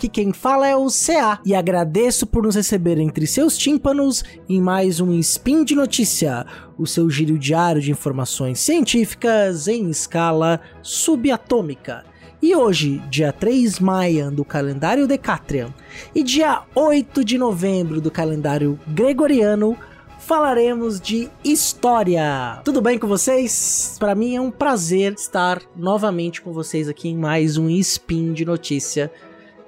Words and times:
Aqui 0.00 0.08
quem 0.08 0.32
fala 0.32 0.66
é 0.66 0.74
o 0.74 0.86
CA 0.86 1.38
e 1.44 1.54
agradeço 1.54 2.26
por 2.26 2.44
nos 2.44 2.56
receber 2.56 2.98
entre 2.98 3.26
seus 3.26 3.58
tímpanos 3.58 4.24
em 4.48 4.58
mais 4.58 4.98
um 4.98 5.12
Spin 5.18 5.62
de 5.62 5.74
Notícia, 5.74 6.46
o 6.78 6.86
seu 6.86 7.10
giro 7.10 7.38
diário 7.38 7.82
de 7.82 7.90
informações 7.90 8.60
científicas 8.60 9.68
em 9.68 9.90
escala 9.90 10.58
subatômica. 10.80 12.02
E 12.40 12.56
hoje, 12.56 12.98
dia 13.10 13.30
3 13.30 13.78
Maia 13.78 14.30
do 14.30 14.42
calendário 14.42 15.06
Decatrian 15.06 15.68
e 16.14 16.22
dia 16.22 16.62
8 16.74 17.22
de 17.22 17.36
novembro 17.36 18.00
do 18.00 18.10
calendário 18.10 18.80
Gregoriano, 18.88 19.76
falaremos 20.18 20.98
de 20.98 21.28
história. 21.44 22.62
Tudo 22.64 22.80
bem 22.80 22.98
com 22.98 23.06
vocês? 23.06 23.96
Para 23.98 24.14
mim 24.14 24.34
é 24.34 24.40
um 24.40 24.50
prazer 24.50 25.12
estar 25.12 25.60
novamente 25.76 26.40
com 26.40 26.54
vocês 26.54 26.88
aqui 26.88 27.10
em 27.10 27.18
mais 27.18 27.58
um 27.58 27.68
Spin 27.68 28.32
de 28.32 28.46
Notícia. 28.46 29.12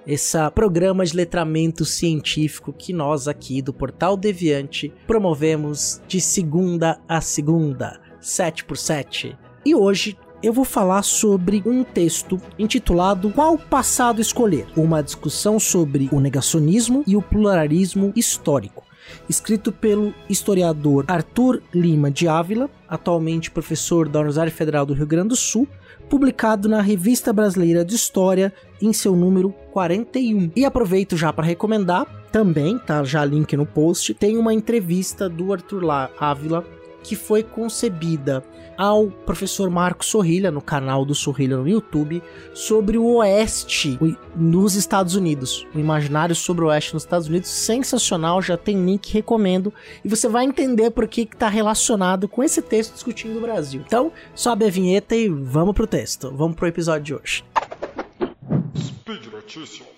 Esse 0.04 0.36
programa 0.50 1.04
de 1.06 1.14
letramento 1.14 1.84
científico 1.84 2.72
que 2.72 2.92
nós 2.92 3.28
aqui 3.28 3.62
do 3.62 3.72
Portal 3.72 4.16
Deviante 4.16 4.92
promovemos 5.06 6.02
de 6.08 6.20
segunda 6.20 6.98
a 7.08 7.20
segunda, 7.20 8.00
7 8.20 8.64
por 8.64 8.76
7. 8.76 9.38
E 9.64 9.76
hoje 9.76 10.18
eu 10.42 10.52
vou 10.52 10.64
falar 10.64 11.02
sobre 11.02 11.62
um 11.64 11.84
texto 11.84 12.40
intitulado 12.58 13.30
Qual 13.30 13.56
Passado 13.56 14.20
Escolher? 14.20 14.66
Uma 14.76 15.02
discussão 15.02 15.60
sobre 15.60 16.08
o 16.10 16.18
negacionismo 16.18 17.04
e 17.06 17.16
o 17.16 17.22
pluralismo 17.22 18.12
histórico 18.16 18.81
escrito 19.28 19.72
pelo 19.72 20.14
historiador 20.28 21.04
Arthur 21.08 21.62
Lima 21.74 22.10
de 22.10 22.28
Ávila, 22.28 22.68
atualmente 22.88 23.50
professor 23.50 24.08
da 24.08 24.20
Universidade 24.20 24.50
Federal 24.50 24.86
do 24.86 24.94
Rio 24.94 25.06
Grande 25.06 25.28
do 25.28 25.36
Sul, 25.36 25.66
publicado 26.08 26.68
na 26.68 26.82
Revista 26.82 27.32
Brasileira 27.32 27.84
de 27.84 27.94
História 27.94 28.52
em 28.80 28.92
seu 28.92 29.16
número 29.16 29.50
41. 29.72 30.50
E 30.54 30.64
aproveito 30.64 31.16
já 31.16 31.32
para 31.32 31.46
recomendar, 31.46 32.06
também, 32.30 32.78
tá 32.78 33.04
já 33.04 33.24
link 33.24 33.56
no 33.56 33.66
post, 33.66 34.14
tem 34.14 34.36
uma 34.36 34.54
entrevista 34.54 35.28
do 35.28 35.52
Arthur 35.52 35.84
Ávila 36.18 36.64
que 37.02 37.16
foi 37.16 37.42
concebida 37.42 38.44
ao 38.76 39.06
professor 39.06 39.70
Marco 39.70 40.04
Sorrilha, 40.04 40.50
no 40.50 40.60
canal 40.60 41.04
do 41.04 41.14
Sorrilha 41.14 41.56
no 41.56 41.68
YouTube, 41.68 42.22
sobre 42.54 42.98
o 42.98 43.16
Oeste 43.16 43.98
nos 44.34 44.74
Estados 44.74 45.14
Unidos. 45.14 45.66
O 45.74 45.78
imaginário 45.78 46.34
sobre 46.34 46.64
o 46.64 46.68
Oeste 46.68 46.94
nos 46.94 47.02
Estados 47.02 47.28
Unidos, 47.28 47.50
sensacional, 47.50 48.40
já 48.42 48.56
tem 48.56 48.84
link, 48.84 49.12
recomendo. 49.12 49.72
E 50.04 50.08
você 50.08 50.28
vai 50.28 50.44
entender 50.44 50.90
por 50.90 51.06
que 51.06 51.22
está 51.22 51.48
relacionado 51.48 52.28
com 52.28 52.42
esse 52.42 52.62
texto 52.62 52.94
discutindo 52.94 53.38
o 53.38 53.40
Brasil. 53.40 53.82
Então, 53.86 54.12
sobe 54.34 54.64
a 54.64 54.70
vinheta 54.70 55.14
e 55.14 55.28
vamos 55.28 55.74
pro 55.74 55.86
texto. 55.86 56.32
Vamos 56.34 56.56
pro 56.56 56.66
episódio 56.66 57.02
de 57.02 57.14
hoje. 57.14 57.44
Speed 58.76 59.26
Notícias. 59.32 59.92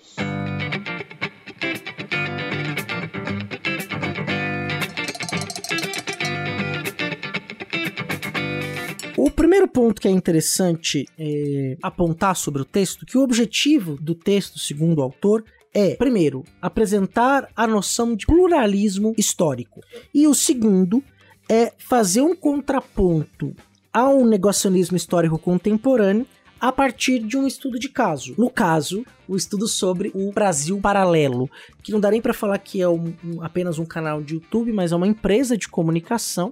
Primeiro 9.45 9.67
ponto 9.67 10.01
que 10.01 10.07
é 10.07 10.11
interessante 10.11 11.05
é, 11.19 11.77
apontar 11.83 12.35
sobre 12.35 12.63
o 12.63 12.65
texto, 12.65 13.05
que 13.05 13.15
o 13.15 13.21
objetivo 13.21 13.95
do 13.95 14.15
texto, 14.15 14.57
segundo 14.57 14.97
o 14.97 15.01
autor, 15.03 15.45
é, 15.71 15.93
primeiro, 15.93 16.43
apresentar 16.59 17.47
a 17.55 17.67
noção 17.67 18.15
de 18.15 18.25
pluralismo 18.25 19.13
histórico. 19.15 19.81
E 20.11 20.27
o 20.27 20.33
segundo 20.33 21.03
é 21.47 21.71
fazer 21.77 22.21
um 22.21 22.35
contraponto 22.35 23.55
ao 23.93 24.25
negacionismo 24.25 24.97
histórico 24.97 25.37
contemporâneo 25.37 26.25
a 26.59 26.71
partir 26.71 27.19
de 27.19 27.37
um 27.37 27.45
estudo 27.45 27.77
de 27.77 27.89
caso. 27.89 28.33
No 28.39 28.49
caso, 28.49 29.05
o 29.27 29.35
estudo 29.35 29.67
sobre 29.67 30.11
o 30.15 30.31
Brasil 30.31 30.79
Paralelo, 30.81 31.47
que 31.83 31.91
não 31.91 31.99
dá 31.99 32.09
nem 32.09 32.19
para 32.19 32.33
falar 32.33 32.57
que 32.57 32.81
é 32.81 32.89
um, 32.89 33.13
um, 33.23 33.43
apenas 33.43 33.77
um 33.77 33.85
canal 33.85 34.23
de 34.23 34.33
YouTube, 34.33 34.73
mas 34.73 34.91
é 34.91 34.95
uma 34.95 35.05
empresa 35.07 35.55
de 35.55 35.67
comunicação 35.67 36.51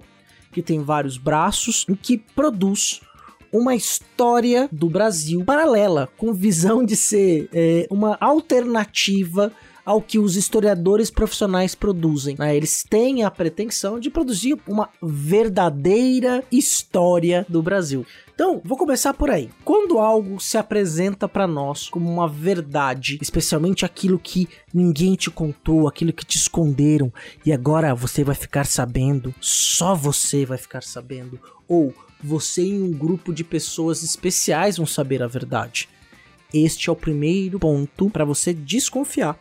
que 0.54 0.62
tem 0.62 0.80
vários 0.82 1.18
braços, 1.18 1.84
e 1.88 1.96
que 1.96 2.16
produz 2.16 3.00
uma 3.52 3.74
história 3.74 4.68
do 4.72 4.88
Brasil 4.88 5.44
paralela, 5.44 6.08
com 6.16 6.32
visão 6.32 6.84
de 6.84 6.96
ser 6.96 7.48
é, 7.52 7.86
uma 7.90 8.16
alternativa 8.20 9.52
ao 9.84 10.00
que 10.00 10.18
os 10.18 10.36
historiadores 10.36 11.10
profissionais 11.10 11.74
produzem. 11.74 12.36
Né? 12.38 12.56
Eles 12.56 12.82
têm 12.82 13.22
a 13.22 13.30
pretensão 13.30 14.00
de 14.00 14.10
produzir 14.10 14.56
uma 14.66 14.88
verdadeira 15.02 16.42
história 16.50 17.44
do 17.48 17.62
Brasil. 17.62 18.06
Então, 18.34 18.60
vou 18.64 18.76
começar 18.76 19.14
por 19.14 19.30
aí. 19.30 19.48
Quando 19.64 19.98
algo 19.98 20.40
se 20.40 20.58
apresenta 20.58 21.28
para 21.28 21.46
nós 21.46 21.88
como 21.88 22.10
uma 22.10 22.26
verdade, 22.26 23.18
especialmente 23.20 23.84
aquilo 23.84 24.18
que 24.18 24.48
ninguém 24.72 25.14
te 25.14 25.30
contou, 25.30 25.86
aquilo 25.86 26.12
que 26.12 26.24
te 26.24 26.36
esconderam 26.36 27.12
e 27.46 27.52
agora 27.52 27.94
você 27.94 28.24
vai 28.24 28.34
ficar 28.34 28.66
sabendo, 28.66 29.32
só 29.40 29.94
você 29.94 30.44
vai 30.44 30.58
ficar 30.58 30.82
sabendo, 30.82 31.38
ou 31.68 31.94
você 32.20 32.64
e 32.64 32.82
um 32.82 32.90
grupo 32.90 33.32
de 33.32 33.44
pessoas 33.44 34.02
especiais 34.02 34.78
vão 34.78 34.86
saber 34.86 35.22
a 35.22 35.28
verdade. 35.28 35.88
Este 36.52 36.88
é 36.88 36.92
o 36.92 36.96
primeiro 36.96 37.58
ponto 37.60 38.10
para 38.10 38.24
você 38.24 38.52
desconfiar 38.52 39.38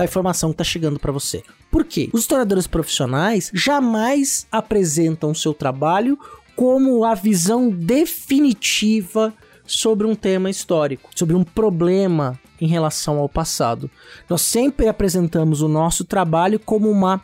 da 0.00 0.04
informação 0.04 0.50
que 0.50 0.54
está 0.54 0.64
chegando 0.64 0.98
para 0.98 1.12
você. 1.12 1.42
Por 1.70 1.84
quê? 1.84 2.08
Os 2.12 2.22
historiadores 2.22 2.66
profissionais 2.66 3.50
jamais 3.52 4.46
apresentam 4.50 5.34
seu 5.34 5.52
trabalho 5.52 6.18
como 6.56 7.04
a 7.04 7.14
visão 7.14 7.70
definitiva 7.70 9.32
sobre 9.66 10.06
um 10.06 10.14
tema 10.14 10.48
histórico, 10.50 11.10
sobre 11.14 11.36
um 11.36 11.44
problema 11.44 12.38
em 12.60 12.66
relação 12.66 13.18
ao 13.18 13.28
passado. 13.28 13.90
Nós 14.28 14.40
sempre 14.42 14.88
apresentamos 14.88 15.60
o 15.60 15.68
nosso 15.68 16.04
trabalho 16.04 16.58
como 16.58 16.90
uma 16.90 17.22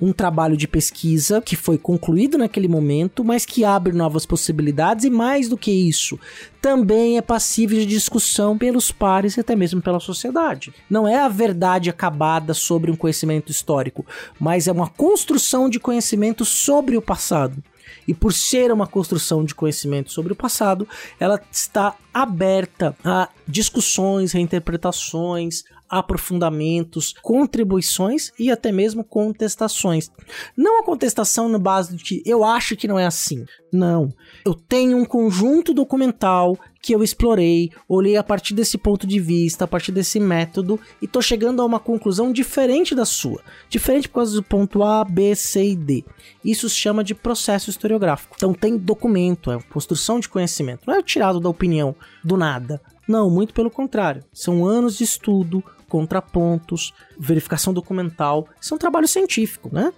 um 0.00 0.12
trabalho 0.12 0.56
de 0.56 0.68
pesquisa 0.68 1.40
que 1.40 1.56
foi 1.56 1.78
concluído 1.78 2.36
naquele 2.36 2.68
momento, 2.68 3.24
mas 3.24 3.46
que 3.46 3.64
abre 3.64 3.92
novas 3.92 4.26
possibilidades 4.26 5.04
e 5.04 5.10
mais 5.10 5.48
do 5.48 5.56
que 5.56 5.70
isso, 5.70 6.18
também 6.60 7.16
é 7.16 7.22
passível 7.22 7.78
de 7.78 7.86
discussão 7.86 8.58
pelos 8.58 8.92
pares 8.92 9.36
e 9.36 9.40
até 9.40 9.56
mesmo 9.56 9.80
pela 9.80 10.00
sociedade. 10.00 10.72
Não 10.90 11.06
é 11.08 11.18
a 11.18 11.28
verdade 11.28 11.88
acabada 11.88 12.52
sobre 12.52 12.90
um 12.90 12.96
conhecimento 12.96 13.50
histórico, 13.50 14.04
mas 14.38 14.68
é 14.68 14.72
uma 14.72 14.88
construção 14.88 15.68
de 15.68 15.80
conhecimento 15.80 16.44
sobre 16.44 16.96
o 16.96 17.02
passado. 17.02 17.62
E 18.06 18.14
por 18.14 18.32
ser 18.32 18.70
uma 18.70 18.86
construção 18.86 19.44
de 19.44 19.54
conhecimento 19.54 20.12
sobre 20.12 20.32
o 20.32 20.36
passado, 20.36 20.88
ela 21.18 21.40
está 21.50 21.94
aberta 22.14 22.96
a 23.04 23.28
discussões, 23.46 24.32
reinterpretações, 24.32 25.64
aprofundamentos, 25.88 27.14
contribuições 27.22 28.32
e 28.38 28.50
até 28.50 28.72
mesmo 28.72 29.04
contestações. 29.04 30.10
Não 30.56 30.80
a 30.80 30.84
contestação 30.84 31.48
na 31.48 31.58
base 31.58 31.96
de 31.96 32.02
que 32.02 32.22
eu 32.24 32.44
acho 32.44 32.76
que 32.76 32.88
não 32.88 32.98
é 32.98 33.06
assim. 33.06 33.44
Não. 33.72 34.12
Eu 34.44 34.54
tenho 34.54 34.96
um 34.96 35.04
conjunto 35.04 35.74
documental 35.74 36.58
que 36.80 36.94
eu 36.94 37.02
explorei, 37.02 37.72
olhei 37.88 38.16
a 38.16 38.22
partir 38.22 38.54
desse 38.54 38.78
ponto 38.78 39.06
de 39.06 39.18
vista, 39.18 39.64
a 39.64 39.68
partir 39.68 39.90
desse 39.90 40.20
método 40.20 40.78
e 41.02 41.08
tô 41.08 41.20
chegando 41.20 41.60
a 41.60 41.64
uma 41.64 41.80
conclusão 41.80 42.32
diferente 42.32 42.94
da 42.94 43.04
sua. 43.04 43.42
Diferente 43.68 44.08
por 44.08 44.16
causa 44.16 44.36
do 44.36 44.42
ponto 44.42 44.82
A, 44.84 45.04
B, 45.04 45.34
C 45.34 45.70
e 45.70 45.76
D. 45.76 46.04
Isso 46.44 46.68
se 46.68 46.76
chama 46.76 47.02
de 47.02 47.14
processo 47.14 47.70
historiográfico. 47.70 48.34
Então 48.36 48.54
tem 48.54 48.76
documento, 48.76 49.50
é 49.50 49.60
construção 49.60 50.20
de 50.20 50.28
conhecimento. 50.28 50.82
Não 50.86 50.94
é 50.94 51.02
tirado 51.02 51.40
da 51.40 51.48
opinião 51.48 51.94
do 52.22 52.36
nada. 52.36 52.80
Não, 53.06 53.30
muito 53.30 53.54
pelo 53.54 53.70
contrário. 53.70 54.24
São 54.32 54.66
anos 54.66 54.96
de 54.98 55.04
estudo, 55.04 55.62
contrapontos, 55.88 56.92
verificação 57.18 57.72
documental. 57.72 58.48
Isso 58.60 58.74
é 58.74 58.76
um 58.76 58.78
trabalho 58.78 59.08
científico, 59.08 59.70
né? 59.72 59.92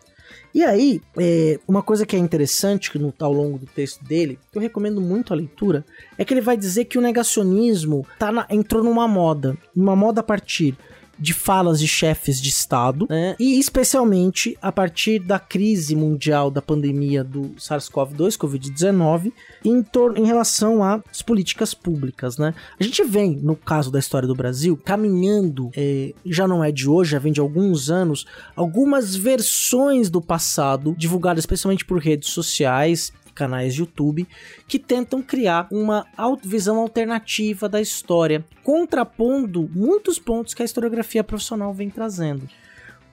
E 0.54 0.64
aí, 0.64 1.00
é, 1.18 1.60
uma 1.68 1.82
coisa 1.82 2.06
que 2.06 2.16
é 2.16 2.18
interessante 2.18 2.90
que 2.90 2.98
no, 2.98 3.12
ao 3.20 3.32
longo 3.32 3.58
do 3.58 3.66
texto 3.66 4.02
dele, 4.04 4.38
que 4.50 4.58
eu 4.58 4.62
recomendo 4.62 5.00
muito 5.00 5.32
a 5.32 5.36
leitura, 5.36 5.84
é 6.16 6.24
que 6.24 6.32
ele 6.32 6.40
vai 6.40 6.56
dizer 6.56 6.86
que 6.86 6.98
o 6.98 7.00
negacionismo 7.02 8.06
tá 8.18 8.32
na, 8.32 8.46
entrou 8.50 8.82
numa 8.82 9.06
moda, 9.06 9.56
uma 9.76 9.94
moda 9.94 10.20
a 10.20 10.24
partir 10.24 10.76
de 11.18 11.34
falas 11.34 11.80
de 11.80 11.88
chefes 11.88 12.40
de 12.40 12.48
Estado, 12.48 13.06
né? 13.08 13.34
e 13.38 13.58
especialmente 13.58 14.56
a 14.62 14.70
partir 14.70 15.18
da 15.18 15.38
crise 15.38 15.96
mundial 15.96 16.50
da 16.50 16.62
pandemia 16.62 17.24
do 17.24 17.50
SARS-CoV-2, 17.58 18.36
Covid-19, 18.36 19.32
em, 19.64 19.84
em 20.16 20.26
relação 20.26 20.82
às 20.82 21.22
políticas 21.22 21.74
públicas. 21.74 22.38
Né? 22.38 22.54
A 22.78 22.84
gente 22.84 23.02
vem, 23.04 23.36
no 23.36 23.56
caso 23.56 23.90
da 23.90 23.98
história 23.98 24.28
do 24.28 24.34
Brasil, 24.34 24.76
caminhando, 24.76 25.70
é, 25.76 26.14
já 26.24 26.46
não 26.46 26.62
é 26.62 26.70
de 26.70 26.88
hoje, 26.88 27.12
já 27.12 27.18
vem 27.18 27.32
de 27.32 27.40
alguns 27.40 27.90
anos, 27.90 28.26
algumas 28.54 29.16
versões 29.16 30.08
do 30.10 30.20
passado, 30.20 30.94
divulgadas 30.96 31.42
especialmente 31.42 31.84
por 31.84 31.98
redes 31.98 32.30
sociais, 32.30 33.12
canais 33.38 33.74
de 33.74 33.80
YouTube 33.80 34.26
que 34.66 34.78
tentam 34.78 35.22
criar 35.22 35.68
uma 35.70 36.04
visão 36.42 36.78
alternativa 36.78 37.68
da 37.68 37.80
história, 37.80 38.44
contrapondo 38.64 39.70
muitos 39.72 40.18
pontos 40.18 40.52
que 40.52 40.62
a 40.62 40.64
historiografia 40.64 41.22
profissional 41.22 41.72
vem 41.72 41.88
trazendo. 41.88 42.48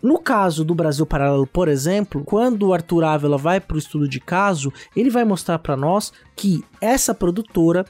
No 0.02 0.20
caso 0.20 0.66
do 0.66 0.76
Brasil 0.76 1.06
Paralelo, 1.06 1.48
por 1.48 1.68
exemplo, 1.68 2.24
quando 2.24 2.68
o 2.68 2.74
Arthur 2.74 3.04
Ávila 3.04 3.38
vai 3.38 3.60
para 3.60 3.76
o 3.76 3.80
estudo 3.80 4.08
de 4.08 4.20
caso, 4.20 4.72
ele 4.96 5.10
vai 5.10 5.24
mostrar 5.24 5.60
para 5.60 5.78
nós 5.78 6.12
que 6.36 6.64
essa 6.82 7.14
produtora 7.14 7.86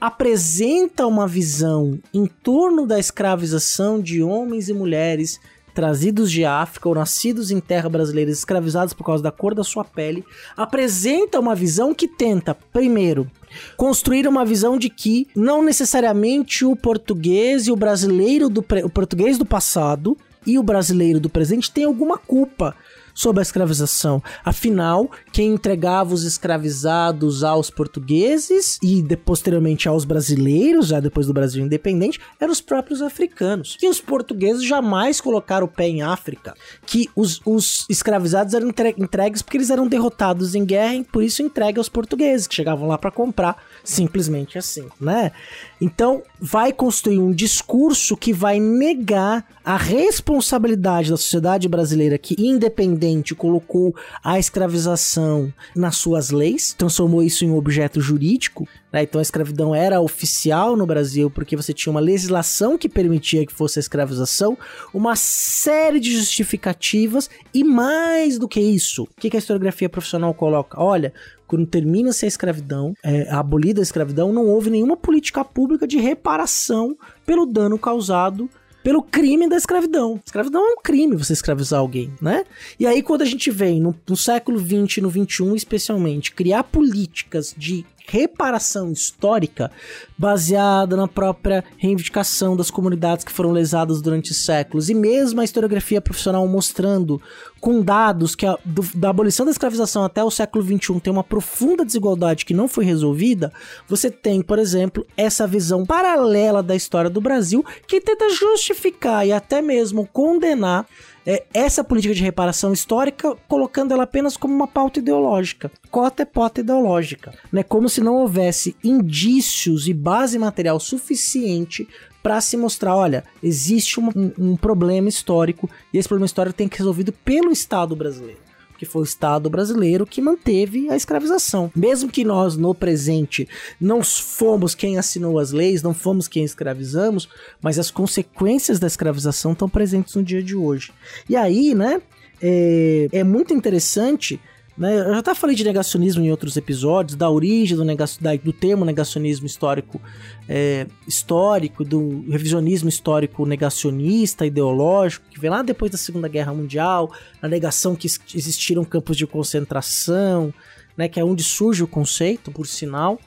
apresenta 0.00 1.06
uma 1.06 1.26
visão 1.26 1.98
em 2.14 2.26
torno 2.26 2.86
da 2.86 2.98
escravização 2.98 4.00
de 4.00 4.22
homens 4.22 4.68
e 4.68 4.74
mulheres 4.74 5.40
trazidos 5.78 6.32
de 6.32 6.44
África 6.44 6.88
ou 6.88 6.94
nascidos 6.96 7.52
em 7.52 7.60
terra 7.60 7.88
brasileira, 7.88 8.32
escravizados 8.32 8.92
por 8.92 9.04
causa 9.04 9.22
da 9.22 9.30
cor 9.30 9.54
da 9.54 9.62
sua 9.62 9.84
pele, 9.84 10.24
apresenta 10.56 11.38
uma 11.38 11.54
visão 11.54 11.94
que 11.94 12.08
tenta, 12.08 12.52
primeiro, 12.52 13.30
construir 13.76 14.26
uma 14.26 14.44
visão 14.44 14.76
de 14.76 14.90
que 14.90 15.28
não 15.36 15.62
necessariamente 15.62 16.64
o 16.64 16.74
português 16.74 17.68
e 17.68 17.70
o 17.70 17.76
brasileiro 17.76 18.48
do 18.48 18.58
o 18.58 18.90
português 18.90 19.38
do 19.38 19.46
passado 19.46 20.18
e 20.44 20.58
o 20.58 20.64
brasileiro 20.64 21.20
do 21.20 21.30
presente 21.30 21.70
tem 21.70 21.84
alguma 21.84 22.18
culpa 22.18 22.74
sobre 23.18 23.40
a 23.40 23.42
escravização. 23.42 24.22
Afinal, 24.44 25.10
quem 25.32 25.54
entregava 25.54 26.14
os 26.14 26.22
escravizados 26.22 27.42
aos 27.42 27.68
portugueses 27.68 28.78
e 28.80 29.02
de, 29.02 29.16
posteriormente 29.16 29.88
aos 29.88 30.04
brasileiros, 30.04 30.86
já 30.86 31.00
depois 31.00 31.26
do 31.26 31.32
Brasil 31.32 31.64
independente, 31.64 32.20
eram 32.38 32.52
os 32.52 32.60
próprios 32.60 33.02
africanos. 33.02 33.76
Que 33.76 33.88
os 33.88 34.00
portugueses 34.00 34.62
jamais 34.62 35.20
colocaram 35.20 35.66
o 35.66 35.68
pé 35.68 35.88
em 35.88 36.00
África. 36.00 36.54
Que 36.86 37.10
os, 37.16 37.40
os 37.44 37.86
escravizados 37.90 38.54
eram 38.54 38.68
entregues 38.68 39.42
porque 39.42 39.56
eles 39.56 39.70
eram 39.70 39.88
derrotados 39.88 40.54
em 40.54 40.64
guerra 40.64 40.94
e 40.94 41.02
por 41.02 41.24
isso 41.24 41.42
entregue 41.42 41.78
aos 41.78 41.88
portugueses, 41.88 42.46
que 42.46 42.54
chegavam 42.54 42.86
lá 42.86 42.96
para 42.96 43.10
comprar 43.10 43.60
simplesmente 43.82 44.56
assim, 44.56 44.86
né? 45.00 45.32
Então, 45.80 46.22
vai 46.40 46.72
construir 46.72 47.18
um 47.18 47.32
discurso 47.32 48.16
que 48.16 48.32
vai 48.32 48.60
negar 48.60 49.44
a 49.64 49.76
responsabilidade 49.76 51.10
da 51.10 51.16
sociedade 51.16 51.68
brasileira 51.68 52.16
que 52.16 52.36
independente 52.38 53.07
colocou 53.34 53.94
a 54.22 54.38
escravização 54.38 55.52
nas 55.74 55.96
suas 55.96 56.30
leis, 56.30 56.74
transformou 56.76 57.22
isso 57.22 57.44
em 57.44 57.50
um 57.50 57.56
objeto 57.56 58.00
jurídico, 58.00 58.66
né? 58.92 59.02
Então 59.02 59.18
a 59.18 59.22
escravidão 59.22 59.74
era 59.74 60.00
oficial 60.00 60.76
no 60.76 60.86
Brasil 60.86 61.30
porque 61.30 61.56
você 61.56 61.72
tinha 61.72 61.90
uma 61.90 62.00
legislação 62.00 62.78
que 62.78 62.88
permitia 62.88 63.46
que 63.46 63.52
fosse 63.52 63.78
a 63.78 63.80
escravização, 63.80 64.56
uma 64.92 65.16
série 65.16 66.00
de 66.00 66.16
justificativas 66.16 67.28
e 67.52 67.62
mais 67.64 68.38
do 68.38 68.48
que 68.48 68.60
isso, 68.60 69.04
o 69.04 69.08
que 69.20 69.34
a 69.36 69.38
historiografia 69.38 69.88
profissional 69.88 70.32
coloca? 70.34 70.80
Olha, 70.80 71.12
quando 71.46 71.66
termina-se 71.66 72.26
a 72.26 72.28
escravidão, 72.28 72.94
é, 73.02 73.30
abolida 73.30 73.80
a 73.80 73.82
escravidão, 73.82 74.32
não 74.32 74.46
houve 74.46 74.68
nenhuma 74.68 74.96
política 74.96 75.44
pública 75.44 75.86
de 75.86 75.98
reparação 75.98 76.96
pelo 77.24 77.46
dano 77.46 77.78
causado 77.78 78.50
pelo 78.88 79.02
crime 79.02 79.46
da 79.46 79.54
escravidão. 79.58 80.18
Escravidão 80.24 80.66
é 80.66 80.72
um 80.72 80.82
crime 80.82 81.14
você 81.14 81.34
escravizar 81.34 81.78
alguém, 81.78 82.10
né? 82.22 82.42
E 82.80 82.86
aí 82.86 83.02
quando 83.02 83.20
a 83.20 83.26
gente 83.26 83.50
vem 83.50 83.82
no, 83.82 83.94
no 84.08 84.16
século 84.16 84.58
20 84.58 84.96
e 84.96 85.00
no 85.02 85.10
21 85.10 85.54
especialmente 85.54 86.32
criar 86.32 86.64
políticas 86.64 87.54
de 87.54 87.84
reparação 88.08 88.90
histórica 88.90 89.70
baseada 90.16 90.96
na 90.96 91.06
própria 91.06 91.62
reivindicação 91.76 92.56
das 92.56 92.70
comunidades 92.70 93.24
que 93.24 93.32
foram 93.32 93.52
lesadas 93.52 94.00
durante 94.00 94.32
séculos. 94.34 94.88
E 94.88 94.94
mesmo 94.94 95.40
a 95.40 95.44
historiografia 95.44 96.00
profissional 96.00 96.46
mostrando 96.48 97.20
com 97.60 97.82
dados 97.82 98.34
que 98.34 98.46
a, 98.46 98.56
do, 98.64 98.82
da 98.94 99.10
abolição 99.10 99.44
da 99.44 99.52
escravização 99.52 100.04
até 100.04 100.22
o 100.22 100.30
século 100.30 100.64
XXI 100.64 101.00
tem 101.00 101.12
uma 101.12 101.24
profunda 101.24 101.84
desigualdade 101.84 102.44
que 102.44 102.54
não 102.54 102.68
foi 102.68 102.84
resolvida, 102.84 103.52
você 103.86 104.10
tem, 104.10 104.42
por 104.42 104.58
exemplo, 104.58 105.06
essa 105.16 105.46
visão 105.46 105.84
paralela 105.84 106.62
da 106.62 106.76
história 106.76 107.10
do 107.10 107.20
Brasil 107.20 107.64
que 107.86 108.00
tenta 108.00 108.30
justificar 108.30 109.26
e 109.26 109.32
até 109.32 109.60
mesmo 109.60 110.08
condenar 110.12 110.86
é, 111.30 111.44
essa 111.52 111.84
política 111.84 112.14
de 112.14 112.22
reparação 112.22 112.72
histórica, 112.72 113.36
colocando 113.46 113.92
ela 113.92 114.04
apenas 114.04 114.34
como 114.34 114.54
uma 114.54 114.66
pauta 114.66 114.98
ideológica. 114.98 115.70
Cota 115.90 116.22
é 116.22 116.24
pauta 116.24 116.62
ideológica. 116.62 117.34
Né? 117.52 117.62
Como 117.62 117.86
se 117.86 118.00
não 118.00 118.14
houvesse 118.14 118.74
indícios 118.82 119.86
e 119.86 119.92
base 119.92 120.38
material 120.38 120.80
suficiente 120.80 121.86
para 122.22 122.40
se 122.40 122.56
mostrar, 122.56 122.96
olha, 122.96 123.24
existe 123.42 124.00
um, 124.00 124.08
um, 124.38 124.56
problema 124.56 125.10
histórico 125.10 125.68
e 125.92 125.98
esse 125.98 126.08
problema 126.08 126.24
histórico 126.24 126.56
tem 126.56 126.66
que 126.66 126.76
ser 126.76 126.82
resolvido 126.82 127.12
pelo 127.12 127.52
Estado 127.52 127.94
brasileiro 127.94 128.47
que 128.78 128.86
foi 128.86 129.02
o 129.02 129.04
Estado 129.04 129.50
brasileiro 129.50 130.06
que 130.06 130.22
manteve 130.22 130.88
a 130.88 130.96
escravização. 130.96 131.70
Mesmo 131.74 132.10
que 132.10 132.24
nós, 132.24 132.56
no 132.56 132.74
presente, 132.74 133.48
não 133.80 134.02
fomos 134.02 134.74
quem 134.74 134.96
assinou 134.96 135.38
as 135.38 135.50
leis, 135.50 135.82
não 135.82 135.92
fomos 135.92 136.28
quem 136.28 136.44
escravizamos, 136.44 137.28
mas 137.60 137.78
as 137.78 137.90
consequências 137.90 138.78
da 138.78 138.86
escravização 138.86 139.52
estão 139.52 139.68
presentes 139.68 140.14
no 140.14 140.22
dia 140.22 140.42
de 140.42 140.54
hoje. 140.54 140.92
E 141.28 141.34
aí, 141.34 141.74
né, 141.74 142.00
é, 142.40 143.08
é 143.12 143.24
muito 143.24 143.52
interessante 143.52 144.40
né? 144.78 145.00
Eu 145.00 145.12
já 145.12 145.18
até 145.18 145.34
falei 145.34 145.56
de 145.56 145.64
negacionismo 145.64 146.22
em 146.22 146.30
outros 146.30 146.56
episódios, 146.56 147.16
da 147.16 147.28
origem 147.28 147.76
do, 147.76 147.84
negacio, 147.84 148.22
da, 148.22 148.36
do 148.36 148.52
termo 148.52 148.84
negacionismo 148.84 149.44
histórico, 149.44 150.00
é, 150.48 150.86
histórico, 151.06 151.84
do 151.84 152.24
revisionismo 152.30 152.88
histórico 152.88 153.44
negacionista, 153.44 154.46
ideológico, 154.46 155.26
que 155.28 155.40
vem 155.40 155.50
lá 155.50 155.62
depois 155.62 155.90
da 155.90 155.98
Segunda 155.98 156.28
Guerra 156.28 156.54
Mundial, 156.54 157.12
a 157.42 157.48
negação 157.48 157.96
que 157.96 158.06
existiram 158.32 158.84
campos 158.84 159.16
de 159.16 159.26
concentração, 159.26 160.54
né, 160.96 161.08
que 161.08 161.18
é 161.18 161.24
onde 161.24 161.42
surge 161.42 161.82
o 161.82 161.88
conceito, 161.88 162.52
por 162.52 162.66
sinal. 162.66 163.18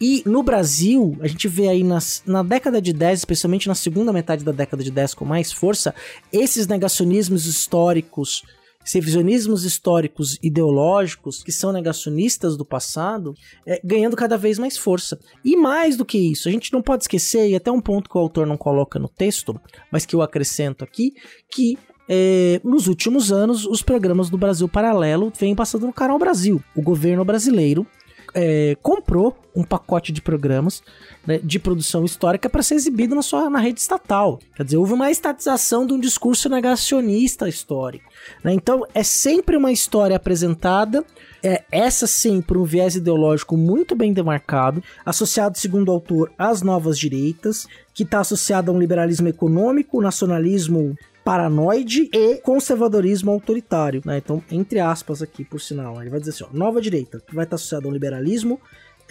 E 0.00 0.22
no 0.24 0.42
Brasil, 0.42 1.18
a 1.20 1.26
gente 1.26 1.46
vê 1.48 1.68
aí 1.68 1.82
nas, 1.82 2.22
na 2.24 2.42
década 2.42 2.80
de 2.80 2.92
10, 2.92 3.18
especialmente 3.18 3.68
na 3.68 3.74
segunda 3.74 4.12
metade 4.12 4.44
da 4.44 4.52
década 4.52 4.82
de 4.82 4.90
10 4.90 5.12
com 5.14 5.24
mais 5.24 5.52
força, 5.52 5.94
esses 6.32 6.66
negacionismos 6.68 7.46
históricos 7.46 8.42
revisionismos 8.84 9.64
históricos 9.64 10.38
ideológicos 10.42 11.42
que 11.42 11.52
são 11.52 11.72
negacionistas 11.72 12.56
do 12.56 12.64
passado, 12.64 13.34
é, 13.66 13.80
ganhando 13.84 14.16
cada 14.16 14.36
vez 14.36 14.58
mais 14.58 14.76
força. 14.76 15.18
E 15.44 15.56
mais 15.56 15.96
do 15.96 16.04
que 16.04 16.18
isso, 16.18 16.48
a 16.48 16.52
gente 16.52 16.72
não 16.72 16.82
pode 16.82 17.04
esquecer, 17.04 17.48
e 17.48 17.54
até 17.54 17.70
um 17.70 17.80
ponto 17.80 18.08
que 18.08 18.16
o 18.16 18.20
autor 18.20 18.46
não 18.46 18.56
coloca 18.56 18.98
no 18.98 19.08
texto, 19.08 19.60
mas 19.90 20.06
que 20.06 20.14
eu 20.14 20.22
acrescento 20.22 20.82
aqui, 20.82 21.12
que 21.50 21.78
é, 22.12 22.60
nos 22.64 22.88
últimos 22.88 23.30
anos 23.30 23.64
os 23.64 23.82
programas 23.82 24.28
do 24.28 24.36
Brasil 24.36 24.68
Paralelo 24.68 25.32
vêm 25.38 25.54
passando 25.54 25.86
no 25.86 25.92
canal 25.92 26.18
Brasil. 26.18 26.60
O 26.74 26.82
governo 26.82 27.24
brasileiro 27.24 27.86
é, 28.34 28.76
comprou 28.82 29.36
um 29.54 29.64
pacote 29.64 30.12
de 30.12 30.22
programas 30.22 30.82
né, 31.26 31.40
de 31.42 31.58
produção 31.58 32.04
histórica 32.04 32.48
para 32.48 32.62
ser 32.62 32.74
exibido 32.74 33.14
na 33.14 33.22
sua 33.22 33.50
na 33.50 33.58
rede 33.58 33.80
estatal. 33.80 34.38
Quer 34.54 34.64
dizer, 34.64 34.76
houve 34.76 34.92
uma 34.92 35.10
estatização 35.10 35.86
de 35.86 35.92
um 35.92 36.00
discurso 36.00 36.48
negacionista 36.48 37.48
histórico. 37.48 38.10
Né? 38.44 38.52
Então, 38.52 38.86
é 38.94 39.02
sempre 39.02 39.56
uma 39.56 39.72
história 39.72 40.16
apresentada, 40.16 41.04
é, 41.42 41.64
essa 41.70 42.06
sim, 42.06 42.40
por 42.40 42.56
um 42.56 42.64
viés 42.64 42.94
ideológico 42.94 43.56
muito 43.56 43.94
bem 43.94 44.12
demarcado, 44.12 44.82
associado, 45.04 45.58
segundo 45.58 45.88
o 45.88 45.92
autor, 45.92 46.30
às 46.38 46.62
novas 46.62 46.98
direitas, 46.98 47.66
que 47.94 48.02
está 48.02 48.20
associado 48.20 48.70
a 48.70 48.74
um 48.74 48.78
liberalismo 48.78 49.28
econômico, 49.28 50.00
nacionalismo 50.00 50.96
paranoide 51.24 52.08
e 52.12 52.36
conservadorismo 52.36 53.30
autoritário, 53.30 54.02
né? 54.04 54.18
Então, 54.18 54.42
entre 54.50 54.80
aspas 54.80 55.22
aqui, 55.22 55.44
por 55.44 55.60
sinal, 55.60 56.00
ele 56.00 56.10
vai 56.10 56.20
dizer 56.20 56.32
assim, 56.32 56.44
ó, 56.44 56.56
nova 56.56 56.80
direita, 56.80 57.22
que 57.26 57.34
vai 57.34 57.44
estar 57.44 57.56
associada 57.56 57.86
ao 57.86 57.92
liberalismo, 57.92 58.60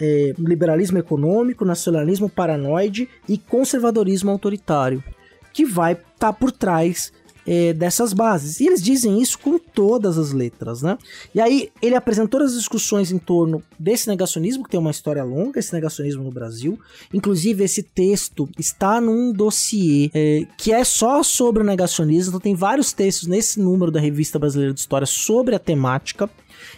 é, 0.00 0.34
liberalismo 0.38 0.98
econômico, 0.98 1.64
nacionalismo 1.64 2.28
paranoide 2.28 3.08
e 3.28 3.36
conservadorismo 3.38 4.30
autoritário, 4.30 5.02
que 5.52 5.64
vai 5.64 5.92
estar 5.92 6.04
tá 6.18 6.32
por 6.32 6.50
trás 6.50 7.12
é, 7.46 7.72
dessas 7.72 8.12
bases. 8.12 8.60
E 8.60 8.66
eles 8.66 8.82
dizem 8.82 9.20
isso 9.20 9.38
com 9.38 9.58
todas 9.58 10.18
as 10.18 10.32
letras, 10.32 10.82
né? 10.82 10.98
E 11.34 11.40
aí 11.40 11.70
ele 11.80 11.94
apresenta 11.94 12.28
todas 12.28 12.52
as 12.52 12.58
discussões 12.58 13.10
em 13.10 13.18
torno 13.18 13.62
desse 13.78 14.08
negacionismo, 14.08 14.64
que 14.64 14.70
tem 14.70 14.80
uma 14.80 14.90
história 14.90 15.22
longa, 15.24 15.58
esse 15.58 15.72
negacionismo 15.72 16.22
no 16.22 16.30
Brasil. 16.30 16.78
Inclusive, 17.12 17.64
esse 17.64 17.82
texto 17.82 18.48
está 18.58 19.00
num 19.00 19.32
dossiê 19.32 20.10
é, 20.14 20.46
que 20.56 20.72
é 20.72 20.84
só 20.84 21.22
sobre 21.22 21.62
o 21.62 21.66
negacionismo. 21.66 22.30
Então, 22.30 22.40
tem 22.40 22.54
vários 22.54 22.92
textos 22.92 23.28
nesse 23.28 23.60
número 23.60 23.90
da 23.90 24.00
Revista 24.00 24.38
Brasileira 24.38 24.74
de 24.74 24.80
História 24.80 25.06
sobre 25.06 25.54
a 25.54 25.58
temática. 25.58 26.28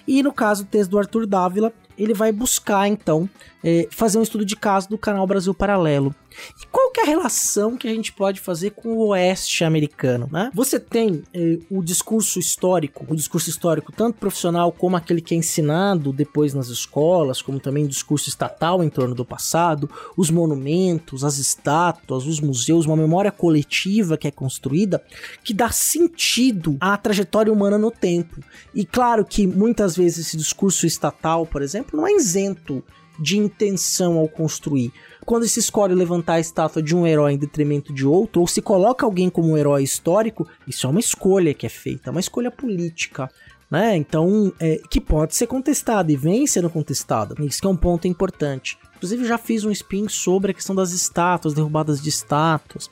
E 0.06 0.22
no 0.22 0.32
caso, 0.32 0.62
o 0.62 0.66
texto 0.66 0.90
do 0.90 0.98
Arthur 0.98 1.26
Dávila, 1.26 1.72
ele 1.98 2.14
vai 2.14 2.32
buscar 2.32 2.88
então 2.88 3.28
é, 3.64 3.88
fazer 3.90 4.18
um 4.18 4.22
estudo 4.22 4.44
de 4.44 4.56
caso 4.56 4.88
do 4.88 4.98
canal 4.98 5.26
Brasil 5.26 5.54
Paralelo. 5.54 6.14
E 6.60 6.66
qual 6.66 6.90
que 6.90 7.00
é 7.00 7.02
a 7.02 7.06
relação 7.06 7.76
que 7.76 7.86
a 7.86 7.94
gente 7.94 8.12
pode 8.12 8.40
fazer 8.40 8.70
com 8.70 8.90
o 8.90 9.08
oeste 9.08 9.64
americano? 9.64 10.28
Né? 10.32 10.50
Você 10.54 10.80
tem 10.80 11.22
é, 11.34 11.58
o 11.70 11.82
discurso 11.82 12.38
histórico, 12.38 13.06
o 13.08 13.14
discurso 13.14 13.50
histórico 13.50 13.92
tanto 13.92 14.18
profissional 14.18 14.72
como 14.72 14.96
aquele 14.96 15.20
que 15.20 15.34
é 15.34 15.36
ensinado 15.36 16.12
depois 16.12 16.54
nas 16.54 16.68
escolas, 16.68 17.42
como 17.42 17.60
também 17.60 17.84
o 17.84 17.88
discurso 17.88 18.28
estatal 18.28 18.82
em 18.82 18.88
torno 18.88 19.14
do 19.14 19.24
passado, 19.24 19.90
os 20.16 20.30
monumentos, 20.30 21.24
as 21.24 21.38
estátuas, 21.38 22.26
os 22.26 22.40
museus, 22.40 22.86
uma 22.86 22.96
memória 22.96 23.30
coletiva 23.30 24.16
que 24.16 24.28
é 24.28 24.30
construída 24.30 25.02
que 25.44 25.52
dá 25.52 25.70
sentido 25.70 26.76
à 26.80 26.96
trajetória 26.96 27.52
humana 27.52 27.78
no 27.78 27.90
tempo. 27.90 28.40
E 28.74 28.84
claro 28.84 29.24
que 29.24 29.46
muitas 29.46 29.96
vezes 29.96 30.26
esse 30.26 30.36
discurso 30.36 30.86
estatal, 30.86 31.46
por 31.46 31.62
exemplo, 31.62 31.96
não 31.96 32.06
é 32.06 32.12
isento 32.12 32.82
de 33.22 33.38
intenção 33.38 34.18
ao 34.18 34.28
construir. 34.28 34.92
Quando 35.24 35.46
se 35.46 35.60
escolhe 35.60 35.94
levantar 35.94 36.34
a 36.34 36.40
estátua 36.40 36.82
de 36.82 36.96
um 36.96 37.06
herói 37.06 37.34
em 37.34 37.38
detrimento 37.38 37.92
de 37.92 38.04
outro, 38.04 38.40
ou 38.40 38.46
se 38.48 38.60
coloca 38.60 39.06
alguém 39.06 39.30
como 39.30 39.50
um 39.50 39.56
herói 39.56 39.84
histórico, 39.84 40.48
isso 40.66 40.86
é 40.86 40.90
uma 40.90 40.98
escolha 40.98 41.54
que 41.54 41.64
é 41.64 41.68
feita, 41.68 42.08
é 42.08 42.10
uma 42.10 42.20
escolha 42.20 42.50
política. 42.50 43.30
Né? 43.70 43.96
Então, 43.96 44.52
é, 44.60 44.80
que 44.90 45.00
pode 45.00 45.34
ser 45.34 45.46
contestada 45.46 46.12
e 46.12 46.16
vem 46.16 46.46
sendo 46.46 46.68
contestada. 46.68 47.34
Isso 47.42 47.64
é 47.64 47.68
um 47.68 47.76
ponto 47.76 48.06
importante. 48.06 48.76
Inclusive 48.96 49.24
já 49.24 49.38
fiz 49.38 49.64
um 49.64 49.70
spin 49.70 50.08
sobre 50.08 50.50
a 50.50 50.54
questão 50.54 50.74
das 50.74 50.92
estátuas, 50.92 51.54
derrubadas 51.54 52.02
de 52.02 52.10
estátuas 52.10 52.90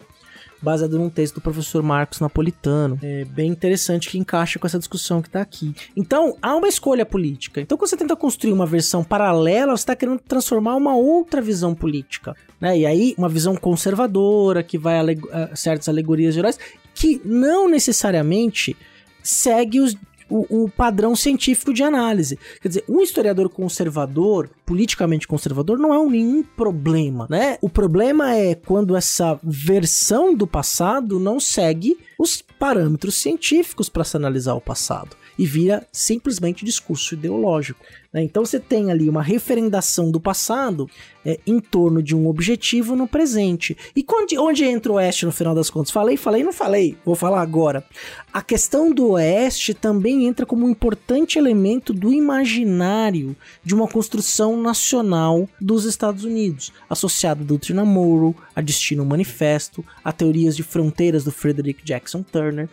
baseado 0.62 0.99
num 0.99 1.09
texto 1.09 1.37
do 1.37 1.40
professor 1.40 1.83
Marcos 1.83 2.21
Napolitano. 2.21 2.99
É 3.02 3.25
bem 3.25 3.50
interessante 3.50 4.09
que 4.09 4.19
encaixa 4.19 4.59
com 4.59 4.67
essa 4.67 4.79
discussão 4.79 5.23
que 5.23 5.29
está 5.29 5.40
aqui. 5.40 5.75
Então, 5.97 6.37
há 6.40 6.55
uma 6.55 6.69
escolha 6.69 7.07
política. 7.07 7.61
Então, 7.61 7.76
quando 7.79 7.90
você 7.90 7.97
tenta 7.97 8.17
construir 8.17 8.52
uma 8.52 8.67
versão 8.67 9.02
paralela, 9.02 9.76
você 9.76 9.83
está 9.83 9.97
querendo 9.97 10.21
transformar 10.21 10.76
uma 10.76 10.95
outra 10.95 11.40
visão 11.40 11.75
política. 11.75 12.37
Né? 12.61 12.81
E 12.81 12.87
aí, 12.87 13.14
uma 13.17 13.29
visão 13.29 13.57
conservadora, 13.57 14.62
que 14.62 14.79
vai 14.79 14.99
a 14.99 15.57
certas 15.57 15.88
alegorias 15.88 16.35
gerais, 16.35 16.59
que 16.95 17.21
não 17.25 17.69
necessariamente 17.69 18.76
segue 19.23 19.81
os 19.81 19.97
o, 20.30 20.64
o, 20.64 20.68
padrão 20.70 21.16
científico 21.16 21.75
de 21.75 21.82
análise. 21.82 22.38
Quer 22.60 22.68
dizer, 22.68 22.84
um 22.88 23.00
historiador 23.00 23.49
conservador, 23.49 24.49
politicamente 24.64 25.26
conservador, 25.26 25.78
não 25.78 25.92
é 25.92 25.99
um 25.99 26.08
nenhum 26.08 26.42
problema, 26.42 27.26
né? 27.28 27.58
O 27.60 27.68
problema 27.68 28.34
é 28.34 28.54
quando 28.54 28.96
essa 28.96 29.38
versão 29.42 30.34
do 30.34 30.46
passado 30.46 31.18
não 31.18 31.40
segue 31.40 31.99
os 32.18 32.42
parâmetros 32.58 33.16
científicos 33.16 33.88
para 33.88 34.04
se 34.04 34.16
analisar 34.16 34.54
o 34.54 34.60
passado 34.60 35.16
e 35.38 35.46
vira 35.46 35.87
simplesmente 35.90 36.64
discurso 36.64 37.14
ideológico. 37.14 37.80
Né? 38.12 38.23
Então 38.25 38.45
você 38.45 38.59
tem 38.59 38.90
ali 38.90 39.09
uma 39.09 39.23
referendação 39.23 40.11
do 40.11 40.21
passado 40.21 40.88
é, 41.25 41.38
em 41.47 41.61
torno 41.61 42.02
de 42.02 42.17
um 42.17 42.26
objetivo 42.26 42.97
no 42.97 43.07
presente. 43.07 43.76
E 43.95 44.05
onde, 44.11 44.38
onde 44.38 44.64
entra 44.64 44.93
o 44.93 44.97
Oeste 44.97 45.26
no 45.26 45.33
final 45.33 45.55
das 45.55 45.71
contas? 45.71 45.90
Falei, 45.90 46.17
falei, 46.17 46.43
não 46.43 46.52
falei, 46.52 46.97
vou 47.05 47.14
falar 47.14 47.40
agora. 47.40 47.85
A 48.33 48.43
questão 48.43 48.93
do 48.93 49.11
Oeste 49.11 49.75
também 49.75 50.26
entra 50.26 50.45
como 50.45 50.67
um 50.67 50.71
importante 50.71 51.38
elemento 51.38 51.93
do 51.93 52.12
imaginário 52.12 53.37
de 53.62 53.75
uma 53.75 53.87
construção 53.87 54.61
nacional 54.61 55.49
dos 55.61 55.85
Estados 55.85 56.25
Unidos, 56.25 56.73
associado 56.88 57.43
à 57.43 57.47
doutrina 57.47 57.85
Monroe, 57.85 58.35
a 58.55 58.61
Destino 58.61 59.05
Manifesto, 59.05 59.85
a 60.05 60.12
teorias 60.12 60.57
de 60.57 60.62
fronteiras 60.62 61.25
do 61.25 61.33
Frederick 61.33 61.85
Jackson 61.85 62.23
Turner. 62.23 62.69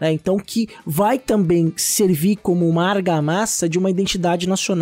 Né? 0.00 0.12
Então, 0.12 0.38
que 0.38 0.68
vai 0.84 1.18
também 1.18 1.72
servir 1.76 2.36
como 2.36 2.68
uma 2.68 2.88
argamassa 2.88 3.68
de 3.68 3.78
uma 3.78 3.90
identidade 3.90 4.48
nacional 4.48 4.79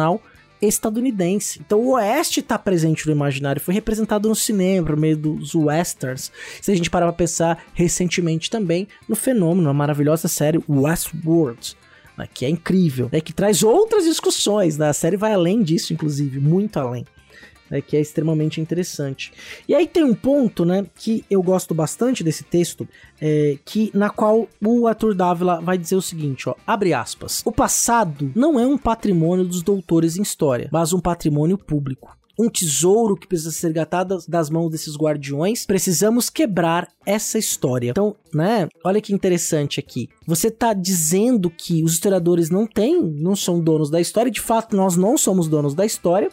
estadunidense. 0.61 1.61
Então 1.64 1.81
o 1.81 1.93
Oeste 1.93 2.40
está 2.40 2.59
presente 2.59 3.07
no 3.07 3.12
imaginário, 3.12 3.61
foi 3.61 3.75
representado 3.75 4.28
no 4.28 4.35
cinema, 4.35 4.87
por 4.87 4.97
meio 4.97 5.17
dos 5.17 5.55
westerns. 5.55 6.33
Se 6.61 6.73
a 6.73 6.76
gente 6.76 6.90
parar 6.90 7.07
pra 7.07 7.12
pensar 7.12 7.64
recentemente 7.75 8.50
também 8.50 8.88
no 9.09 9.14
fenômeno, 9.14 9.69
a 9.69 9.75
maravilhosa 9.75 10.28
série 10.28 10.61
Westworld, 10.69 11.76
né, 12.17 12.28
que 12.33 12.45
é 12.45 12.49
incrível, 12.49 13.09
né, 13.12 13.21
que 13.21 13.33
traz 13.33 13.62
outras 13.62 14.05
discussões, 14.05 14.76
né, 14.76 14.88
a 14.88 14.93
série 14.93 15.17
vai 15.17 15.33
além 15.33 15.62
disso, 15.62 15.93
inclusive, 15.93 16.40
muito 16.40 16.76
além 16.78 17.05
né, 17.71 17.81
que 17.81 17.97
é 17.97 18.01
extremamente 18.01 18.61
interessante. 18.61 19.33
E 19.69 19.75
aí 19.75 19.87
tem 19.87 20.05
um 20.05 20.15
ponto, 20.15 20.65
né, 20.65 20.87
que 20.97 21.25
eu 21.31 21.43
gosto 21.43 21.75
bastante 21.75 22.23
desse 22.25 22.45
texto, 22.45 22.89
é, 23.21 23.59
que 23.65 23.91
na 23.95 24.11
qual 24.11 24.49
o 24.65 24.87
Arthur 24.87 25.15
Dávila 25.15 25.61
vai 25.61 25.77
dizer 25.77 25.97
o 25.97 26.03
seguinte, 26.03 26.49
ó, 26.49 26.55
abre 26.67 26.93
aspas: 26.95 27.43
o 27.45 27.53
passado 27.53 28.31
não 28.35 28.59
é 28.59 28.67
um 28.67 28.79
patrimônio 28.79 29.45
dos 29.45 29.63
doutores 29.63 30.17
em 30.17 30.23
história, 30.23 30.69
mas 30.73 30.93
um 30.93 31.01
patrimônio 31.01 31.59
público 31.59 32.19
um 32.38 32.49
tesouro 32.49 33.16
que 33.16 33.26
precisa 33.26 33.50
ser 33.50 33.73
gatado 33.73 34.18
das 34.28 34.49
mãos 34.49 34.71
desses 34.71 34.97
guardiões. 34.97 35.66
Precisamos 35.66 36.30
quebrar 36.30 36.88
essa 37.04 37.38
história. 37.38 37.90
Então, 37.90 38.14
né? 38.33 38.68
Olha 38.85 39.00
que 39.00 39.12
interessante 39.12 39.80
aqui. 39.80 40.09
Você 40.26 40.50
tá 40.50 40.73
dizendo 40.73 41.50
que 41.50 41.83
os 41.83 41.95
historiadores 41.95 42.49
não 42.49 42.66
têm, 42.66 43.02
não 43.02 43.35
são 43.35 43.61
donos 43.61 43.90
da 43.90 44.00
história. 44.00 44.30
De 44.30 44.40
fato, 44.40 44.76
nós 44.76 44.97
não 44.97 45.18
somos 45.18 45.49
donos 45.49 45.75
da 45.75 45.85
história. 45.85 46.30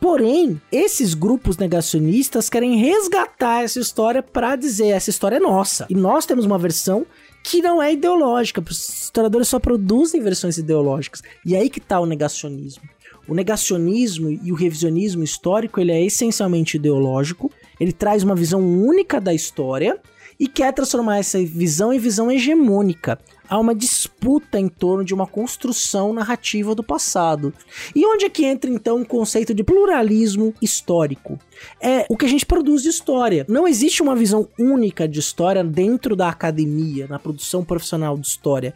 Porém, 0.00 0.60
esses 0.70 1.14
grupos 1.14 1.56
negacionistas 1.56 2.50
querem 2.50 2.76
resgatar 2.76 3.62
essa 3.62 3.80
história 3.80 4.22
para 4.22 4.56
dizer 4.56 4.88
essa 4.88 5.10
história 5.10 5.36
é 5.36 5.40
nossa. 5.40 5.86
E 5.88 5.94
nós 5.94 6.26
temos 6.26 6.44
uma 6.44 6.58
versão 6.58 7.06
que 7.42 7.60
não 7.60 7.82
é 7.82 7.92
ideológica. 7.92 8.60
Os 8.60 8.88
historiadores 8.88 9.48
só 9.48 9.58
produzem 9.58 10.20
versões 10.22 10.58
ideológicas. 10.58 11.22
E 11.44 11.54
aí 11.54 11.68
que 11.68 11.80
tá 11.80 12.00
o 12.00 12.06
negacionismo. 12.06 12.82
O 13.26 13.34
negacionismo 13.34 14.30
e 14.42 14.52
o 14.52 14.54
revisionismo 14.54 15.22
histórico, 15.22 15.80
ele 15.80 15.92
é 15.92 16.04
essencialmente 16.04 16.76
ideológico. 16.76 17.50
Ele 17.80 17.92
traz 17.92 18.22
uma 18.22 18.34
visão 18.34 18.60
única 18.60 19.20
da 19.20 19.32
história 19.32 19.98
e 20.38 20.48
quer 20.48 20.72
transformar 20.72 21.18
essa 21.18 21.38
visão 21.38 21.92
em 21.92 21.98
visão 21.98 22.30
hegemônica 22.30 23.18
há 23.48 23.58
uma 23.58 23.74
disputa 23.74 24.58
em 24.58 24.68
torno 24.68 25.04
de 25.04 25.14
uma 25.14 25.26
construção 25.26 26.12
narrativa 26.12 26.74
do 26.74 26.82
passado. 26.82 27.52
E 27.94 28.04
onde 28.06 28.24
é 28.24 28.28
que 28.28 28.44
entra 28.44 28.70
então 28.70 29.00
o 29.00 29.06
conceito 29.06 29.54
de 29.54 29.62
pluralismo 29.62 30.54
histórico? 30.60 31.38
É 31.80 32.06
o 32.08 32.16
que 32.16 32.24
a 32.26 32.28
gente 32.28 32.46
produz 32.46 32.82
de 32.82 32.88
história. 32.88 33.44
Não 33.48 33.68
existe 33.68 34.02
uma 34.02 34.16
visão 34.16 34.48
única 34.58 35.06
de 35.06 35.20
história 35.20 35.62
dentro 35.62 36.16
da 36.16 36.28
academia, 36.28 37.06
na 37.06 37.18
produção 37.18 37.64
profissional 37.64 38.16
de 38.16 38.26
história 38.26 38.74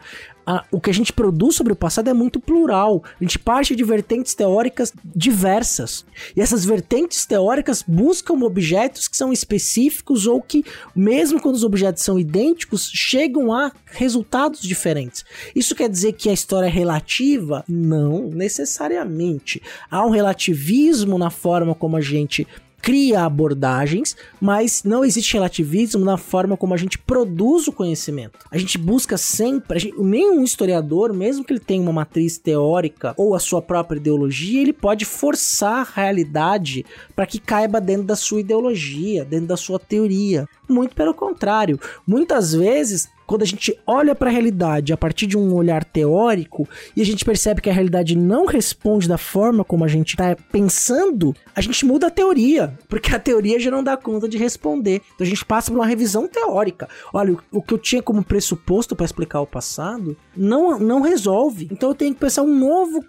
a, 0.49 0.64
o 0.73 0.81
que 0.81 0.88
a 0.88 0.95
gente 0.95 1.12
produz 1.12 1.57
sobre 1.57 1.75
o 1.75 1.76
passado 1.76 2.09
é 2.09 2.14
muito 2.14 2.40
plural. 2.40 3.05
A 3.21 3.23
gente 3.23 3.38
parte 3.38 3.76
de 3.76 3.85
vertentes 3.85 4.35
teóricas 4.35 4.95
diversas. 5.05 6.07
E 6.35 6.40
essas 6.40 6.64
vertentes 6.64 7.26
teóricas 7.26 7.85
buscam 7.87 8.43
objetos 8.43 9.07
que 9.09 9.17
são 9.17 9.31
específicos 9.31 10.26
ou 10.26 10.40
que, 10.40 10.64
mesmo 10.97 11.38
quando 11.38 11.57
os 11.57 11.64
objetos 11.64 12.02
são 12.02 12.19
idênticos, 12.19 12.90
chegam 12.90 13.52
a 13.52 13.71
resultados 13.85 14.62
diferentes. 14.62 15.23
Isso 15.55 15.75
quer 15.75 15.90
dizer 15.90 16.14
que 16.14 16.31
a 16.31 16.33
história 16.33 16.67
é 16.67 16.71
relativa? 16.71 17.62
Não 17.69 18.31
necessariamente. 18.31 19.61
Há 19.90 20.07
um 20.07 20.11
relativismo 20.11 21.19
na 21.19 21.28
forma 21.28 21.75
como 21.75 21.95
a 21.95 22.00
gente 22.00 22.49
cria 22.80 23.23
abordagens, 23.23 24.16
mas 24.40 24.82
não 24.85 25.04
existe 25.04 25.35
relativismo 25.35 26.04
na 26.04 26.16
forma 26.16 26.56
como 26.56 26.75
a 26.75 26.76
gente 26.76 26.99
produz 26.99 27.66
o 27.68 27.73
conhecimento. 27.73 28.38
A 28.50 28.58
gente 28.58 28.78
busca 28.78 29.16
sempre, 29.16 29.78
gente, 29.78 30.00
nenhum 30.00 30.42
historiador, 30.42 31.12
mesmo 31.12 31.44
que 31.44 31.52
ele 31.52 31.61
tenha 31.61 31.82
uma 31.82 31.92
matriz 31.92 32.38
teórica 32.38 33.14
ou 33.16 33.35
a 33.35 33.40
sua 33.40 33.61
própria 33.61 33.99
ideologia, 33.99 34.62
ele 34.62 34.73
pode 34.73 35.04
forçar 35.04 35.80
a 35.80 36.00
realidade 36.00 36.85
para 37.14 37.26
que 37.26 37.38
caiba 37.38 37.80
dentro 37.80 38.04
da 38.04 38.16
sua 38.16 38.40
ideologia, 38.40 39.25
dentro 39.25 39.47
da 39.47 39.56
sua 39.56 39.78
teoria. 39.78 40.49
Muito 40.68 40.94
pelo 40.94 41.14
contrário, 41.14 41.78
muitas 42.06 42.52
vezes 42.54 43.08
quando 43.28 43.42
a 43.42 43.47
gente 43.47 43.78
olha 43.87 44.14
para 44.14 44.30
a 44.30 44.32
realidade 44.32 44.90
a 44.90 44.97
partir 44.97 45.26
de 45.26 45.37
um 45.37 45.54
olhar 45.54 45.85
teórico 45.85 46.66
e 46.97 47.02
a 47.02 47.04
gente 47.04 47.26
percebe 47.26 47.61
que 47.61 47.68
a 47.68 47.73
realidade 47.73 48.16
não 48.16 48.47
responde 48.47 49.06
da 49.06 49.18
forma 49.18 49.62
como 49.62 49.85
a 49.85 49.88
gente 49.88 50.14
está 50.14 50.35
pensando, 50.50 51.37
a 51.54 51.61
gente 51.61 51.85
muda 51.85 52.06
a 52.06 52.11
teoria, 52.11 52.73
porque 52.88 53.14
a 53.14 53.18
teoria 53.18 53.61
já 53.61 53.70
não 53.70 53.85
dá 53.85 53.99
conta 53.99 54.26
de 54.26 54.38
responder. 54.38 55.02
Então 55.14 55.26
a 55.26 55.28
gente 55.28 55.44
passa 55.44 55.70
por 55.70 55.76
uma 55.76 55.87
revisão 55.87 56.26
teórica. 56.26 56.88
Olha, 57.12 57.37
o 57.52 57.61
que 57.61 57.75
eu 57.75 57.78
tinha 57.78 58.02
como 58.02 58.25
pressuposto 58.25 58.97
para 58.97 59.04
explicar 59.04 59.42
o 59.42 59.47
passado 59.47 60.16
não, 60.35 60.78
não 60.78 61.02
resolve. 61.02 61.68
Então 61.70 61.90
eu 61.90 61.94
tenho 61.94 62.14
que 62.14 62.20
pensar 62.20 62.42
um 62.42 62.58
novo 62.58 63.04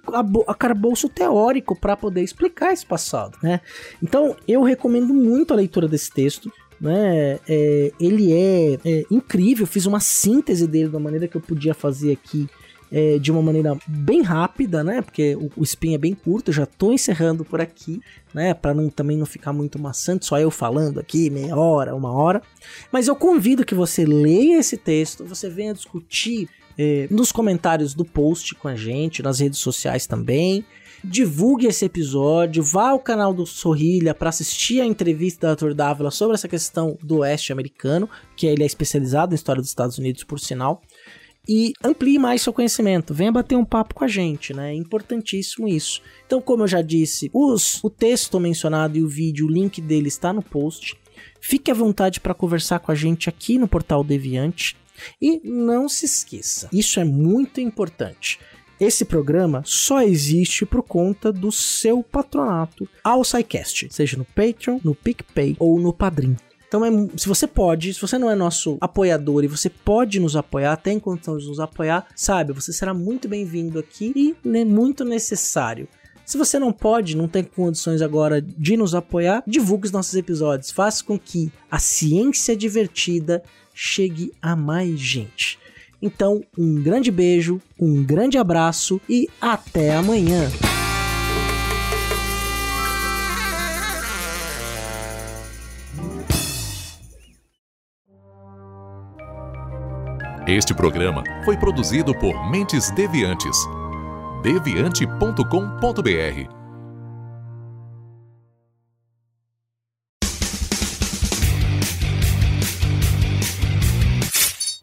arcabouço 0.47 1.07
teórico 1.07 1.79
para 1.79 1.95
poder 1.95 2.23
explicar 2.23 2.73
esse 2.73 2.85
passado, 2.85 3.37
né? 3.41 3.61
Então 4.03 4.35
eu 4.45 4.63
recomendo 4.63 5.13
muito 5.13 5.53
a 5.53 5.55
leitura 5.55 5.87
desse 5.87 6.11
texto 6.11 6.51
né? 6.79 7.39
É, 7.47 7.91
ele 7.99 8.33
é, 8.33 8.79
é, 8.85 9.05
incrível. 9.11 9.67
Fiz 9.67 9.85
uma 9.85 9.99
síntese 9.99 10.67
dele 10.67 10.89
da 10.89 10.99
maneira 10.99 11.27
que 11.27 11.35
eu 11.35 11.41
podia 11.41 11.73
fazer 11.73 12.11
aqui. 12.11 12.47
É, 12.91 13.19
de 13.19 13.31
uma 13.31 13.39
maneira 13.39 13.77
bem 13.85 14.23
rápida, 14.23 14.83
né? 14.83 15.03
Porque 15.03 15.35
o, 15.35 15.51
o 15.57 15.63
spin 15.63 15.93
é 15.93 15.97
bem 15.99 16.15
curto, 16.15 16.51
já 16.51 16.65
tô 16.65 16.91
encerrando 16.91 17.45
por 17.45 17.61
aqui, 17.61 18.01
né? 18.33 18.51
Para 18.55 18.73
não, 18.73 18.89
também 18.89 19.15
não 19.15 19.27
ficar 19.27 19.53
muito 19.53 19.77
maçante, 19.77 20.25
só 20.25 20.39
eu 20.39 20.49
falando 20.49 20.99
aqui, 20.99 21.29
meia 21.29 21.55
hora, 21.55 21.95
uma 21.95 22.11
hora. 22.11 22.41
Mas 22.91 23.07
eu 23.07 23.15
convido 23.15 23.63
que 23.63 23.75
você 23.75 24.03
leia 24.03 24.57
esse 24.57 24.75
texto, 24.75 25.23
você 25.23 25.47
venha 25.47 25.71
discutir 25.71 26.49
é, 26.79 27.07
nos 27.11 27.31
comentários 27.31 27.93
do 27.93 28.03
post 28.03 28.55
com 28.55 28.67
a 28.67 28.75
gente, 28.75 29.21
nas 29.21 29.39
redes 29.39 29.59
sociais 29.59 30.07
também 30.07 30.65
divulgue 31.03 31.67
esse 31.67 31.85
episódio, 31.85 32.63
vá 32.63 32.89
ao 32.89 32.99
canal 32.99 33.33
do 33.33 33.45
Sorrilha 33.45 34.13
para 34.13 34.29
assistir 34.29 34.81
a 34.81 34.85
entrevista 34.85 35.47
da 35.47 35.51
Arthur 35.51 35.73
Dávila 35.73 36.11
sobre 36.11 36.35
essa 36.35 36.47
questão 36.47 36.97
do 37.01 37.17
oeste 37.17 37.51
americano, 37.51 38.09
que 38.35 38.47
ele 38.47 38.63
é 38.63 38.65
especializado 38.65 39.33
em 39.33 39.35
história 39.35 39.61
dos 39.61 39.69
Estados 39.69 39.97
Unidos, 39.97 40.23
por 40.23 40.39
sinal. 40.39 40.81
E 41.47 41.73
amplie 41.83 42.19
mais 42.19 42.41
seu 42.41 42.53
conhecimento, 42.53 43.13
venha 43.13 43.31
bater 43.31 43.55
um 43.55 43.65
papo 43.65 43.95
com 43.95 44.03
a 44.03 44.07
gente, 44.07 44.53
né? 44.53 44.71
É 44.71 44.75
importantíssimo 44.75 45.67
isso. 45.67 46.01
Então, 46.25 46.41
como 46.41 46.63
eu 46.63 46.67
já 46.67 46.81
disse, 46.81 47.29
os, 47.33 47.83
o 47.83 47.89
texto 47.89 48.39
mencionado 48.39 48.97
e 48.97 49.03
o 49.03 49.07
vídeo, 49.07 49.47
o 49.47 49.51
link 49.51 49.81
dele 49.81 50.09
está 50.09 50.31
no 50.31 50.43
post. 50.43 50.95
Fique 51.41 51.71
à 51.71 51.73
vontade 51.73 52.19
para 52.19 52.35
conversar 52.35 52.79
com 52.79 52.91
a 52.91 52.95
gente 52.95 53.29
aqui 53.29 53.57
no 53.57 53.67
Portal 53.67 54.03
Deviante. 54.03 54.75
E 55.21 55.39
não 55.43 55.87
se 55.87 56.05
esqueça, 56.05 56.69
isso 56.73 56.99
é 56.99 57.05
muito 57.05 57.61
importante. 57.61 58.37
Esse 58.79 59.03
programa 59.03 59.61
só 59.65 60.01
existe 60.01 60.65
por 60.65 60.81
conta 60.81 61.33
do 61.33 61.51
seu 61.51 62.01
patronato 62.01 62.87
ao 63.03 63.25
SciCast, 63.25 63.89
seja 63.91 64.15
no 64.15 64.23
Patreon, 64.23 64.79
no 64.83 64.95
PicPay 64.95 65.57
ou 65.59 65.77
no 65.79 65.91
Padrim. 65.91 66.37
Então, 66.65 66.85
é, 66.85 66.89
se 67.17 67.27
você 67.27 67.47
pode, 67.47 67.93
se 67.93 67.99
você 67.99 68.17
não 68.17 68.29
é 68.29 68.35
nosso 68.35 68.77
apoiador 68.79 69.43
e 69.43 69.47
você 69.47 69.69
pode 69.69 70.19
nos 70.19 70.35
apoiar, 70.35 70.77
tem 70.77 70.99
condição 70.99 71.37
de 71.37 71.47
nos 71.47 71.59
apoiar, 71.59 72.07
sabe, 72.15 72.53
você 72.53 72.71
será 72.71 72.93
muito 72.93 73.27
bem-vindo 73.27 73.79
aqui 73.79 74.13
e 74.15 74.35
né, 74.47 74.63
muito 74.63 75.03
necessário. 75.03 75.87
Se 76.23 76.37
você 76.37 76.59
não 76.59 76.71
pode, 76.71 77.17
não 77.17 77.27
tem 77.27 77.43
condições 77.43 78.03
agora 78.03 78.39
de 78.39 78.77
nos 78.77 78.93
apoiar, 78.93 79.43
divulgue 79.47 79.87
os 79.87 79.91
nossos 79.91 80.13
episódios. 80.13 80.69
Faça 80.69 81.03
com 81.03 81.17
que 81.17 81.51
a 81.71 81.79
ciência 81.79 82.55
divertida 82.55 83.41
chegue 83.73 84.31
a 84.39 84.55
mais 84.55 84.99
gente. 84.99 85.57
Então, 86.01 86.41
um 86.57 86.81
grande 86.81 87.11
beijo, 87.11 87.61
um 87.79 88.03
grande 88.03 88.37
abraço 88.37 89.01
e 89.09 89.27
até 89.41 89.95
amanhã. 89.95 90.49
Este 100.47 100.73
programa 100.73 101.23
foi 101.45 101.57
produzido 101.57 102.17
por 102.17 102.49
Mentes 102.49 102.89
Deviantes. 102.91 103.55
deviante.com.br 104.41 106.58